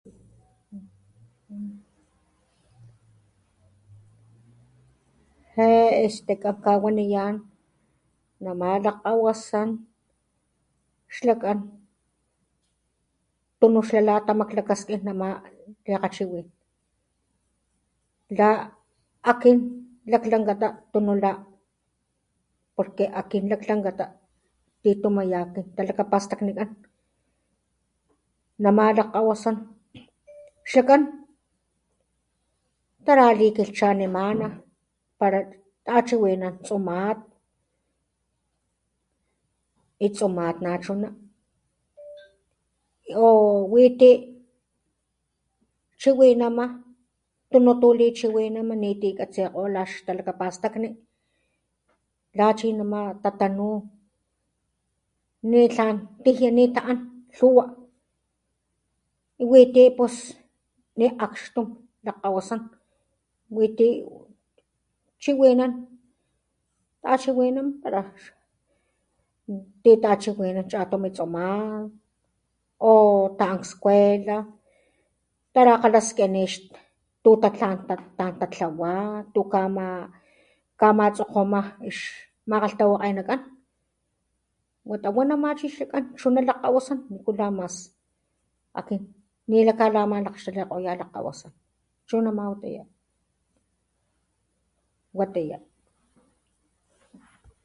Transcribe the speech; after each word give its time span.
Je 0.03 0.11
kan 5.55 6.03
este 6.05 6.33
kan 6.43 6.55
kawaniyán, 6.65 7.35
namá 8.45 8.69
lak 8.85 8.97
kgawasán 9.03 9.69
xlakán 11.15 11.59
tunu 13.59 13.81
xlá 13.89 14.15
tamak 14.25 14.47
klakaskin 14.51 15.01
namá 15.07 15.27
likgachiwin, 15.87 16.47
la 18.37 18.49
akin 19.31 19.57
laklangatá 20.11 20.67
tunu 20.91 21.13
la 21.23 21.31
porque 22.75 23.03
akin 23.21 23.43
laklangata 23.51 24.05
titumayá 24.81 25.39
kin 25.53 25.65
talakapastakgnin, 25.75 26.59
namá 28.63 28.83
lak 28.97 29.07
kgawasán, 29.11 29.55
x 30.65 30.67
lakán 30.79 31.01
talakapastagnikán, 31.05 31.05
namá 31.05 31.13
lak 31.13 31.13
kgawasan 31.13 31.17
taralikilhchanimana 33.07 34.47
para 35.21 35.39
tachiwinan 35.87 36.53
tsumat 36.65 37.17
y 40.01 40.07
tsumat 40.15 40.55
nachuná, 40.65 41.09
o 43.13 43.25
witi 43.71 44.11
chiwinama 46.01 46.65
tunu 47.53 47.71
tu 47.81 47.87
lichiwinama 47.99 48.73
niti 48.73 49.13
katsikgo 49.13 49.61
xtalakapastakgni 49.85 50.97
la 52.33 52.49
lachi 52.49 52.73
nama 52.77 52.99
tatanú 53.23 53.69
ni 55.49 55.59
tlán 55.73 55.97
tijia 56.25 56.49
ni 56.57 56.63
ta 56.75 56.81
an 56.91 56.99
lhuwa,y 57.37 59.43
witi 59.51 59.83
pus 59.97 60.15
ni 60.99 61.05
akxtum 61.25 61.67
lak 62.05 62.17
kgawasán 62.19 62.61
wi 63.55 63.65
ti 63.77 63.87
chiwinan 65.23 65.73
tachiwinan 67.05 67.67
para 67.81 68.01
ti 69.83 69.91
tachiwinan 70.03 70.65
chatumi 70.71 71.09
tsumat 71.13 71.93
o 72.81 72.91
ta 73.37 73.45
an 73.53 73.59
kskuela 73.65 74.37
tarakalaskiní 75.53 76.73
tu 77.23 77.31
ta 77.41 77.47
an 77.53 77.77
ta 78.39 78.47
tlawá, 78.53 78.93
tu 79.33 79.41
kama 79.53 79.87
kamatsokgoma 80.79 81.59
ix 81.87 81.95
makgalhtawakgenakan 82.49 83.41
watama 84.89 85.21
nama 85.21 85.53
chi 85.59 85.65
xlakan 85.69 86.17
lak 86.49 86.57
kgawasan 86.59 86.99
nikulá 87.13 87.53
mas, 87.57 87.75
akin 88.73 89.05
ni 89.49 89.57
la 89.67 89.73
kamaslakgxtalikoyá 89.79 90.91
lak 90.99 91.09
kgawasán, 91.13 91.53
chuná 92.07 92.31
ma 92.37 92.43
watiyá 92.51 92.83
watiyá. 95.19 95.57